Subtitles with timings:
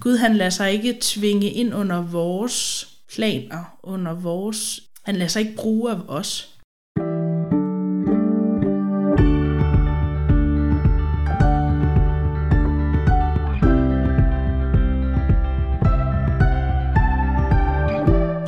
[0.00, 4.80] Gud han lader sig ikke tvinge ind under vores planer, under vores...
[5.02, 6.58] Han lader sig ikke bruge af os.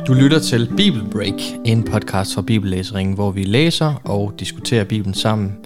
[0.07, 5.13] Du lytter til Bible Break, en podcast fra Bibellæseringen, hvor vi læser og diskuterer Bibelen
[5.13, 5.57] sammen.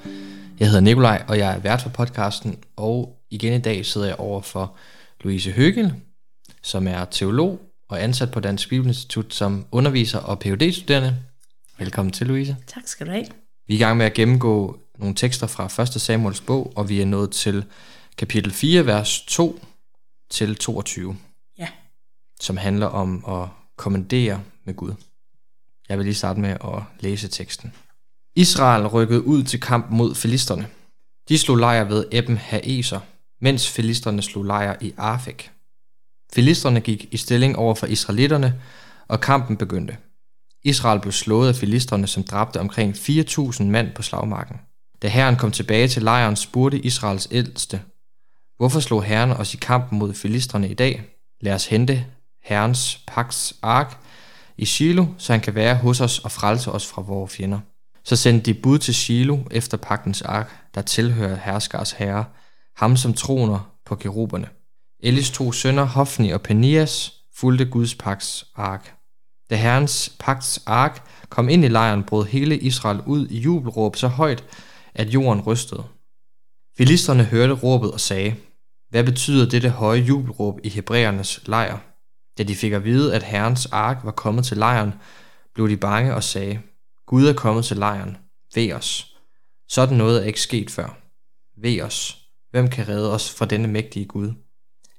[0.60, 4.16] Jeg hedder Nikolaj, og jeg er vært for podcasten, og igen i dag sidder jeg
[4.20, 4.76] over for
[5.26, 5.94] Louise Høgel,
[6.64, 11.20] som er teolog og ansat på Dansk Bibelinstitut som underviser og phd studerende
[11.78, 12.58] Velkommen til, Louise.
[12.68, 13.26] Tak skal du have.
[13.68, 15.88] Vi er i gang med at gennemgå nogle tekster fra 1.
[15.88, 17.66] Samuels bog, og vi er nået til
[18.18, 19.66] kapitel 4, vers 2
[20.32, 21.18] til 22.
[21.58, 21.68] Ja.
[22.42, 24.94] Som handler om at kommandere med Gud.
[25.90, 27.74] Jeg vil lige starte med at læse teksten.
[28.36, 30.68] Israel rykkede ud til kamp mod filisterne.
[31.30, 33.00] De slog lejr ved Eben Haeser,
[33.42, 35.52] mens filisterne slog lejr i Afek.
[36.34, 38.62] Filisterne gik i stilling over for israelitterne,
[39.08, 39.98] og kampen begyndte.
[40.64, 44.56] Israel blev slået af filisterne, som dræbte omkring 4.000 mand på slagmarken.
[45.02, 47.82] Da herren kom tilbage til lejren, spurgte Israels ældste,
[48.58, 51.04] Hvorfor slog herren os i kampen mod filisterne i dag?
[51.42, 52.06] Lad os hente
[52.44, 53.98] herrens paks ark
[54.58, 57.60] i Shiloh, så han kan være hos os og frelse os fra vores fjender.
[58.04, 62.26] Så sendte de bud til Shiloh efter pagtens ark, der tilhører herskers herre,
[62.78, 64.50] ham som troner på keruberne.
[65.00, 68.96] Elis to sønner, Hofni og Penias, fulgte Guds pagts ark.
[69.50, 74.08] Da herrens pagts ark kom ind i lejren, brød hele Israel ud i jubelråb så
[74.08, 74.44] højt,
[74.96, 75.84] at jorden rystede.
[76.78, 78.36] Filisterne hørte råbet og sagde,
[78.90, 81.78] hvad betyder dette høje jubelråb i hebræernes lejr?
[82.38, 84.94] Da de fik at vide, at herrens ark var kommet til lejren,
[85.54, 86.60] blev de bange og sagde,
[87.06, 88.18] Gud er kommet til lejren.
[88.56, 89.18] Ved os.
[89.70, 90.98] Sådan noget er ikke sket før.
[91.62, 92.25] Ved os.
[92.56, 94.34] Hvem kan redde os fra denne mægtige Gud?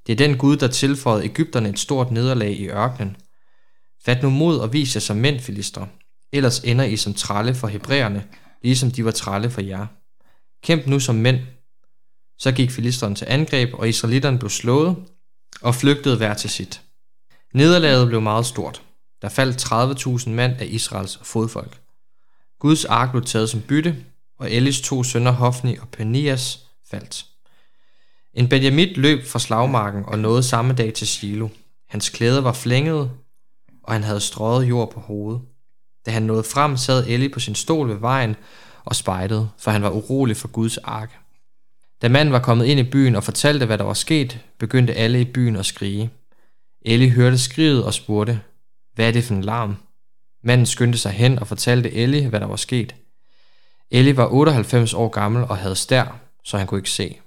[0.07, 3.17] Det er den Gud, der tilføjede Ægypterne et stort nederlag i ørkenen.
[4.05, 5.87] Fat nu mod og vis jer som mænd, filister.
[6.33, 8.27] Ellers ender I som tralle for hebræerne,
[8.63, 9.87] ligesom de var tralle for jer.
[10.63, 11.41] Kæmp nu som mænd.
[12.39, 14.97] Så gik filisterne til angreb, og israelitterne blev slået
[15.63, 16.83] og flygtede hver til sit.
[17.55, 18.83] Nederlaget blev meget stort.
[19.23, 21.81] Der faldt 30.000 mand af Israels fodfolk.
[22.59, 24.05] Guds ark blev taget som bytte,
[24.39, 27.27] og Elis to sønner Hofni og Penias faldt.
[28.37, 31.49] En Benjamit løb fra slagmarken og nåede samme dag til Silo.
[31.89, 33.11] Hans klæder var flængede,
[33.83, 35.43] og han havde strøget jord på hovedet.
[36.07, 38.37] Da han nåede frem, sad Ellie på sin stol ved vejen
[38.85, 41.19] og spejdede, for han var urolig for Guds ark.
[42.03, 45.21] Da manden var kommet ind i byen og fortalte, hvad der var sket, begyndte alle
[45.21, 46.11] i byen at skrige.
[46.83, 48.41] Ellie hørte skriget og spurgte,
[48.95, 49.77] hvad er det for en larm?
[50.45, 52.95] Manden skyndte sig hen og fortalte Ellie, hvad der var sket.
[53.91, 57.21] Ellie var 98 år gammel og havde stær, så han kunne ikke se.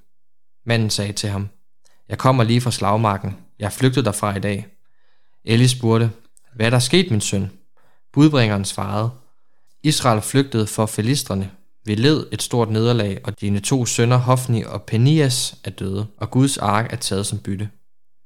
[0.70, 1.50] Manden sagde til ham,
[2.10, 3.38] jeg kommer lige fra slagmarken.
[3.60, 4.68] Jeg er flygtet derfra i dag.
[5.46, 6.12] Ellie spurgte,
[6.56, 7.52] hvad er der sket, min søn?
[8.14, 9.10] Budbringeren svarede,
[9.84, 11.52] Israel flygtede for filistrene.
[11.86, 16.32] Vi led et stort nederlag, og dine to sønner Hofni og Penias er døde, og
[16.32, 17.70] Guds ark er taget som bytte.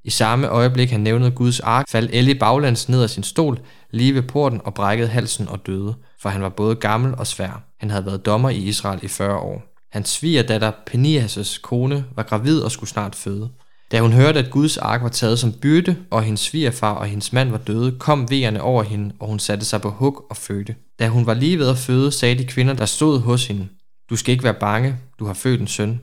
[0.04, 3.60] I samme øjeblik han nævnede Guds ark, faldt Ellie baglands ned af sin stol,
[3.92, 7.64] lige ved porten og brækkede halsen og døde, for han var både gammel og svær.
[7.80, 9.73] Han havde været dommer i Israel i 40 år.
[9.94, 13.50] Hans svigerdatter Penias' kone var gravid og skulle snart føde.
[13.92, 17.34] Da hun hørte, at Guds ark var taget som byrde, og hendes svigerfar og hendes
[17.34, 20.76] mand var døde, kom vejerne over hende, og hun satte sig på hug og fødte.
[21.00, 23.68] Da hun var lige ved at føde, sagde de kvinder, der stod hos hende,
[24.10, 26.02] Du skal ikke være bange, du har født en søn.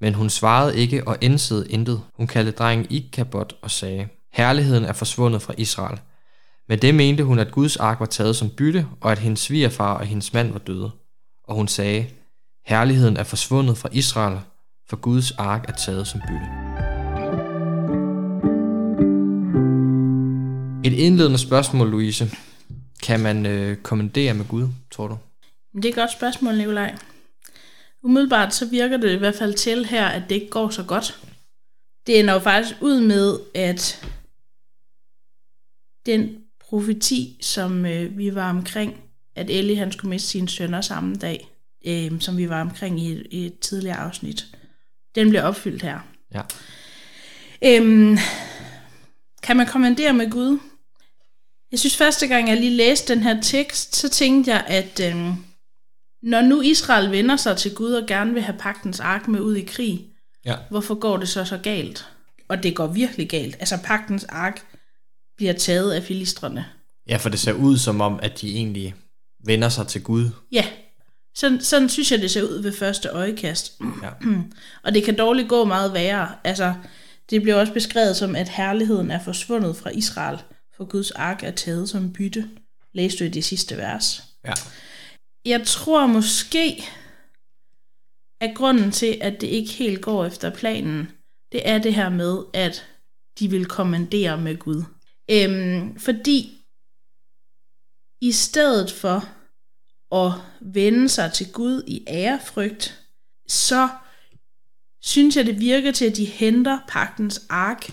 [0.00, 2.00] Men hun svarede ikke og indsede intet.
[2.16, 5.98] Hun kaldte drengen Ikabot og sagde, Herligheden er forsvundet fra Israel.
[6.68, 9.94] Med det mente hun, at Guds ark var taget som bytte, og at hendes svigerfar
[9.94, 10.90] og hendes mand var døde.
[11.48, 12.06] Og hun sagde,
[12.64, 14.40] Herligheden er forsvundet fra Israel,
[14.88, 16.46] for Guds ark er taget som bytte.
[20.84, 22.30] Et indledende spørgsmål, Louise.
[23.02, 25.18] Kan man øh, kommandere med Gud, tror du?
[25.74, 26.94] Det er et godt spørgsmål, Nikolaj.
[28.02, 31.20] Umiddelbart så virker det i hvert fald til her, at det ikke går så godt.
[32.06, 34.06] Det ender jo faktisk ud med, at
[36.06, 39.00] den profeti, som øh, vi var omkring,
[39.36, 41.51] at Ellie han skulle miste sine sønner samme dag,
[41.84, 44.46] øh, som vi var omkring i et, i et tidligere afsnit,
[45.14, 45.98] den bliver opfyldt her.
[46.34, 46.42] Ja.
[47.64, 48.18] Øhm,
[49.42, 50.58] kan man kommandere med Gud?
[51.70, 55.34] Jeg synes første gang, jeg lige læste den her tekst, så tænkte jeg, at øhm,
[56.22, 59.56] når nu Israel vender sig til Gud og gerne vil have pagtens ark med ud
[59.56, 60.06] i krig,
[60.44, 60.56] Ja.
[60.70, 62.06] hvorfor går det så så galt?
[62.48, 63.56] Og det går virkelig galt.
[63.60, 64.62] Altså pagtens ark
[65.36, 66.66] bliver taget af filistrene.
[67.08, 68.94] Ja, for det ser ud som om, at de egentlig
[69.46, 70.30] vender sig til Gud.
[70.52, 70.66] Ja,
[71.34, 73.80] sådan, sådan synes jeg, det ser ud ved første øjekast.
[74.02, 74.10] Ja.
[74.84, 76.28] og det kan dårligt gå meget værre.
[76.44, 76.74] Altså,
[77.30, 80.38] Det bliver også beskrevet som, at herligheden er forsvundet fra Israel,
[80.76, 82.50] for Guds ark er taget som bytte.
[82.92, 84.22] Læste du i det sidste vers.
[84.44, 84.52] Ja.
[85.44, 86.84] Jeg tror måske,
[88.40, 91.08] at grunden til, at det ikke helt går efter planen,
[91.52, 92.86] det er det her med, at
[93.38, 94.84] de vil kommandere med Gud.
[95.30, 96.62] Øhm, fordi
[98.20, 99.28] i stedet for
[100.12, 103.00] at vende sig til Gud i ærefrygt,
[103.48, 103.88] så
[105.02, 107.90] synes jeg, det virker til, at de henter pagtens ark.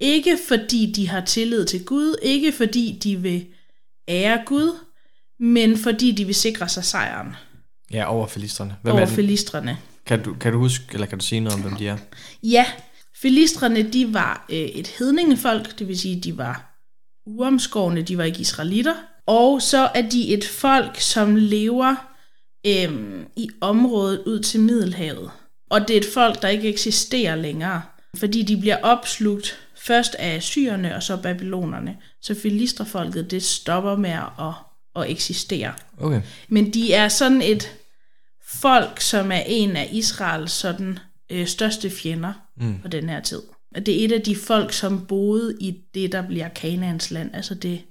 [0.00, 3.46] Ikke fordi de har tillid til Gud, ikke fordi de vil
[4.08, 4.78] ære Gud,
[5.40, 7.34] men fordi de vil sikre sig sejren
[7.92, 8.76] Ja, over filisterne.
[8.82, 9.78] Hvem over er filistrene.
[10.06, 11.96] Kan du, kan du huske, eller kan du sige noget om, hvem de er?
[12.42, 12.66] Ja,
[13.22, 16.80] filistrene, de var øh, et hedningefolk, det vil sige, de var
[17.26, 18.94] uomskårne, de var ikke israelitter.
[19.28, 21.94] Og så er de et folk, som lever
[22.66, 25.30] øh, i området ud til Middelhavet.
[25.70, 27.82] Og det er et folk, der ikke eksisterer længere,
[28.16, 31.96] fordi de bliver opslugt først af syrerne og så babylonerne.
[32.22, 34.54] Så filistrefolket, det stopper med at,
[34.96, 35.72] at eksistere.
[35.98, 36.22] Okay.
[36.48, 37.72] Men de er sådan et
[38.46, 40.98] folk, som er en af Israels sådan,
[41.30, 42.78] øh, største fjender mm.
[42.82, 43.42] på den her tid.
[43.76, 47.30] Og det er et af de folk, som boede i det, der bliver Kanaans land,
[47.34, 47.82] altså det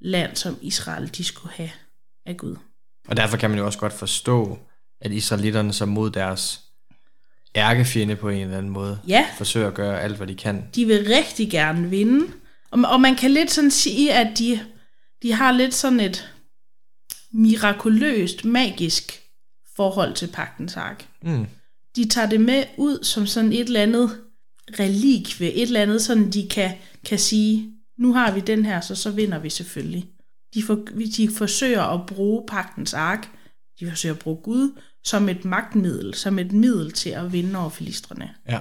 [0.00, 1.70] land, som Israel de skulle have
[2.26, 2.56] af Gud.
[3.08, 4.58] Og derfor kan man jo også godt forstå,
[5.00, 6.60] at israelitterne så mod deres
[7.56, 9.26] ærkefjende på en eller anden måde Ja.
[9.36, 10.64] forsøger at gøre alt, hvad de kan.
[10.74, 12.26] De vil rigtig gerne vinde.
[12.70, 14.60] Og, og man kan lidt sådan sige, at de,
[15.22, 16.30] de har lidt sådan et
[17.32, 19.20] mirakuløst, magisk
[19.76, 21.06] forhold til pagtens ark.
[21.22, 21.46] Mm.
[21.96, 24.20] de tager det med ud som sådan et eller andet
[24.80, 26.72] relikvie, et eller andet sådan, de kan,
[27.04, 30.06] kan sige, nu har vi den her, så så vinder vi selvfølgelig.
[30.54, 30.74] De, for,
[31.16, 33.28] de forsøger at bruge pagtens ark,
[33.80, 37.70] de forsøger at bruge Gud, som et magtmiddel, som et middel til at vinde over
[37.70, 38.34] filistrene.
[38.48, 38.58] Ja.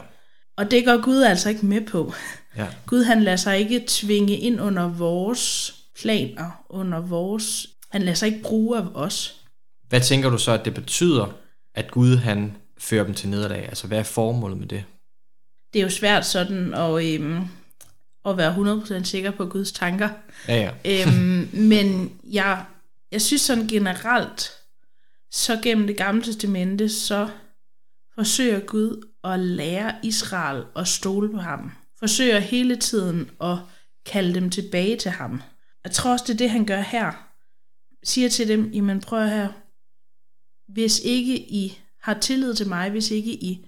[0.58, 2.14] Og det går Gud altså ikke med på.
[2.58, 2.68] Ja.
[2.86, 7.68] Gud han lader sig ikke tvinge ind under vores planer, under vores...
[7.92, 9.42] Han lader sig ikke bruge af os.
[9.88, 11.34] Hvad tænker du så, at det betyder,
[11.76, 13.66] at Gud han fører dem til nederlag?
[13.66, 14.84] Altså, hvad er formålet med det?
[15.74, 17.44] Det er jo svært sådan at, øhm,
[18.26, 18.56] at være
[19.02, 20.10] 100% sikker på Guds tanker.
[20.48, 21.06] Ja, ja.
[21.06, 22.66] øhm, men jeg,
[23.12, 24.52] jeg synes sådan generelt,
[25.32, 27.30] så gennem det gamle testamente, så
[28.16, 31.72] forsøger Gud at lære Israel at stole på ham.
[32.00, 33.58] Forsøger hele tiden at
[34.06, 35.42] kalde dem tilbage til ham.
[35.84, 37.12] Jeg tror også, det er det, han gør her.
[38.04, 39.50] Siger til dem, jamen prøv her,
[40.74, 43.66] hvis ikke I har tillid til mig, hvis ikke I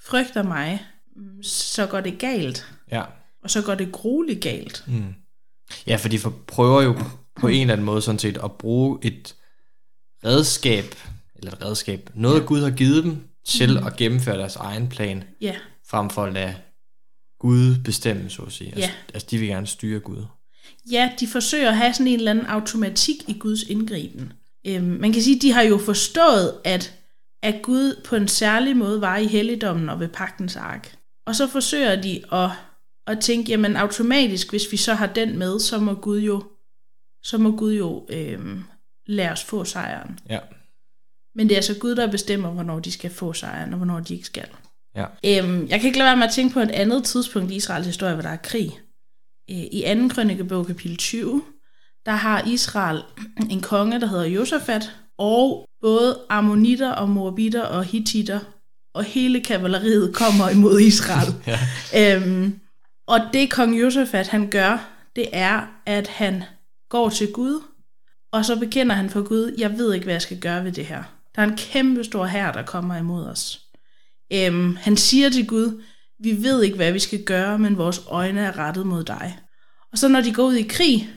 [0.00, 0.86] frygter mig,
[1.42, 2.72] så går det galt.
[2.90, 3.02] ja.
[3.46, 4.84] Og så går det grueligt galt.
[4.86, 5.14] Mm.
[5.86, 6.96] Ja, for de prøver jo
[7.40, 9.34] på en eller anden måde sådan set at bruge et
[10.24, 10.84] redskab,
[11.36, 13.16] eller et redskab, noget Gud har givet dem
[13.46, 15.54] til at gennemføre deres egen plan, Ja,
[15.88, 16.54] frem for at lade
[17.40, 18.68] Gud bestemme, så at sige.
[18.74, 18.92] Altså, Ja.
[19.14, 20.24] altså de vil gerne styre Gud.
[20.90, 24.32] Ja, de forsøger at have sådan en eller anden automatik i Guds indgriben.
[24.66, 26.94] Øhm, man kan sige, at de har jo forstået, at,
[27.42, 30.96] at Gud på en særlig måde var i helligdommen og ved pagtens ark.
[31.26, 32.50] Og så forsøger de at,
[33.06, 36.42] at tænke, jamen automatisk, hvis vi så har den med, så må Gud jo,
[37.22, 38.64] så må Gud jo øhm,
[39.06, 40.18] lade os få sejren.
[40.28, 40.38] Ja.
[41.34, 44.14] Men det er altså Gud, der bestemmer, hvornår de skal få sejren, og hvornår de
[44.14, 44.48] ikke skal.
[44.96, 45.04] Ja.
[45.24, 47.86] Øhm, jeg kan ikke lade være med at tænke på et andet tidspunkt i Israels
[47.86, 48.80] historie, hvor der er krig.
[49.50, 50.08] Øh, I 2.
[50.08, 51.42] krønikebog kapitel 20,
[52.06, 53.02] der har Israel
[53.50, 58.40] en konge, der hedder Josafat, og både ammonitter og moabitter og hittitter
[58.94, 61.34] og hele kavaleriet kommer imod Israel.
[61.92, 62.16] Ja.
[62.16, 62.60] Øhm,
[63.06, 66.42] og det kong Josafat han gør, det er, at han
[66.88, 67.62] går til Gud,
[68.32, 70.86] og så bekender han for Gud, jeg ved ikke, hvad jeg skal gøre ved det
[70.86, 71.02] her.
[71.36, 73.60] Der er en kæmpe stor hær, der kommer imod os.
[74.32, 75.82] Øhm, han siger til Gud,
[76.18, 79.38] vi ved ikke, hvad vi skal gøre, men vores øjne er rettet mod dig.
[79.92, 81.10] Og så når de går ud i krig,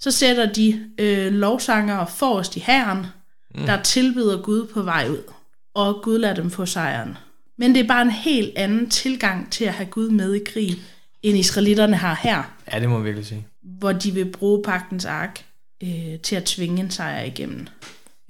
[0.00, 3.06] så sætter de øh, lovsangere forrest i hæren,
[3.54, 3.66] mm.
[3.66, 5.32] der tilbyder Gud på vej ud.
[5.74, 7.18] Og Gud lader dem få sejren.
[7.58, 10.78] Men det er bare en helt anden tilgang til at have Gud med i krig,
[11.22, 13.46] end israelitterne har her, ja, det må man virkelig sige.
[13.62, 15.44] hvor de vil bruge pagtens ark
[15.82, 17.66] øh, til at tvinge en sejr igennem.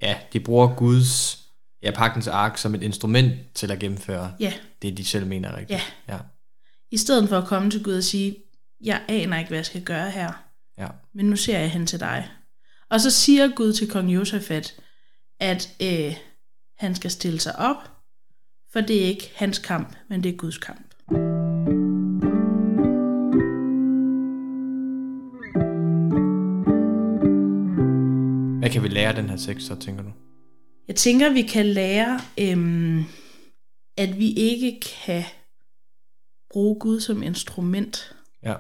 [0.02, 1.38] Ja, de bruger Guds,
[1.82, 4.52] ja, pagtens ark som et instrument til at gennemføre Ja,
[4.82, 5.80] det, de selv mener er rigtigt.
[6.08, 6.14] Ja.
[6.14, 6.18] Ja.
[6.90, 8.36] i stedet for at komme til Gud og sige,
[8.84, 10.32] jeg aner ikke, hvad jeg skal gøre her,
[10.78, 10.88] ja.
[11.14, 12.28] men nu ser jeg hen til dig.
[12.90, 14.74] Og så siger Gud til kong Josafat,
[15.40, 16.14] at øh,
[16.78, 17.76] han skal stille sig op,
[18.72, 20.85] for det er ikke hans kamp, men det er Guds kamp.
[28.66, 30.12] Hvad kan vi lære af den her tekst, så tænker du?
[30.88, 33.04] Jeg tænker, vi kan lære, øhm,
[33.96, 35.24] at vi ikke kan
[36.50, 38.16] bruge Gud som instrument.
[38.42, 38.54] Ja.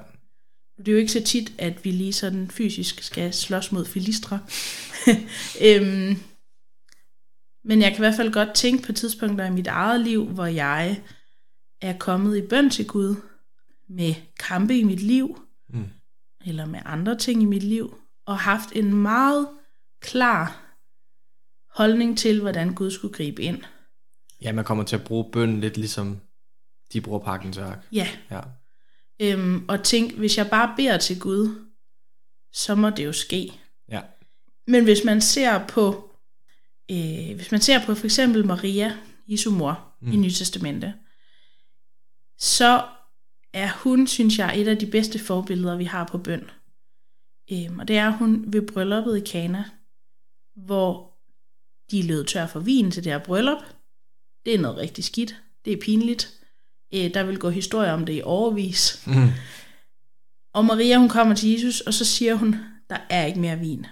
[0.78, 4.40] Det er jo ikke så tit, at vi lige sådan fysisk skal slås mod filistre.
[5.66, 6.16] øhm,
[7.64, 10.46] men jeg kan i hvert fald godt tænke på tidspunkter i mit eget liv, hvor
[10.46, 11.00] jeg
[11.80, 13.16] er kommet i bøn til Gud
[13.88, 15.84] med kampe i mit liv, Mm.
[16.46, 17.94] eller med andre ting i mit liv,
[18.26, 19.48] og haft en meget
[20.00, 20.62] klar
[21.74, 23.62] holdning til, hvordan Gud skulle gribe ind.
[24.42, 26.20] Ja, man kommer til at bruge bøn lidt ligesom
[26.92, 27.86] de bruger pakkens værk.
[27.92, 28.40] Ja, Ja.
[29.20, 31.66] øhm, og tænk, hvis jeg bare beder til Gud,
[32.52, 33.52] så må det jo ske.
[33.88, 34.02] Ja.
[34.66, 36.10] Men hvis man ser på,
[36.90, 38.96] øh, hvis man ser på for eksempel Maria,
[39.28, 40.12] Jesu mor, mm.
[40.12, 40.94] i Nye Testamente,
[42.38, 42.84] så
[43.52, 46.50] er hun, synes jeg, et af de bedste forbilleder, vi har på bøn.
[47.52, 49.64] Øhm, og det er hun ved brylluppet i Kana,
[50.56, 51.16] hvor
[51.90, 53.62] de lød tør for vin til det her bryllup.
[54.44, 55.42] Det er noget rigtig skidt.
[55.64, 56.34] Det er pinligt.
[56.94, 59.02] Øh, der vil gå historier om det i overvis.
[59.06, 59.28] Mm.
[60.54, 62.56] Og Maria, hun kommer til Jesus, og så siger hun,
[62.90, 63.86] der er ikke mere vin.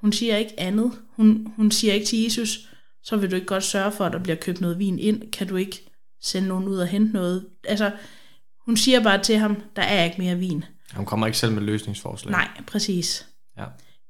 [0.00, 0.92] Hun siger ikke andet.
[1.16, 2.68] Hun, hun siger ikke til Jesus,
[3.02, 5.32] så vil du ikke godt sørge for, at der bliver købt noget vin ind.
[5.32, 5.90] Kan du ikke
[6.22, 7.48] sende nogen ud og hente noget?
[7.64, 7.92] Altså,
[8.64, 10.64] hun siger bare til ham, der er ikke mere vin.
[10.94, 12.32] Hun kommer ikke selv med løsningsforslag.
[12.32, 13.26] Nej, præcis.
[13.58, 13.64] Ja.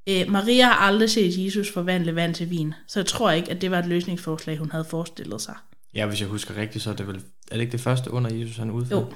[0.09, 3.61] Øh, Maria har aldrig set Jesus forvandle vand til vin, så jeg tror ikke, at
[3.61, 5.57] det var et løsningsforslag, hun havde forestillet sig.
[5.95, 7.17] ja, hvis jeg husker rigtigt, så er det vel...
[7.51, 9.01] Er det ikke det første under Jesus, han udfører?
[9.01, 9.13] Jo.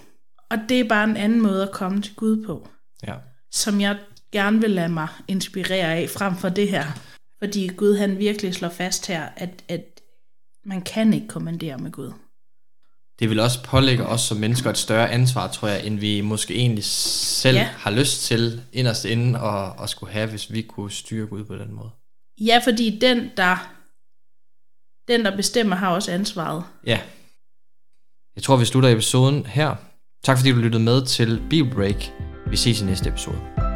[0.51, 2.69] Og det er bare en anden måde at komme til Gud på.
[3.07, 3.15] Ja.
[3.53, 3.99] som jeg
[4.33, 6.85] gerne vil lade mig inspirere af frem for det her.
[7.39, 10.01] Fordi Gud han virkelig slår fast her, at, at
[10.65, 12.13] man kan ikke kommandere med Gud.
[13.21, 16.55] Det vil også pålægge os som mennesker et større ansvar, tror jeg, end vi måske
[16.55, 17.69] egentlig selv Ja.
[17.77, 21.55] har lyst til inderst inde og, og skulle have, hvis vi kunne styre Gud på
[21.57, 21.91] den måde.
[22.41, 23.57] Ja, fordi den, der,
[25.09, 26.65] den, der bestemmer, har også ansvaret.
[26.87, 27.01] Ja.
[28.37, 29.77] Jeg tror, vi slutter episoden her.
[30.25, 32.05] Tak fordi du lyttede med til Bibelbreak.
[32.47, 33.70] Vi ses i næste episode.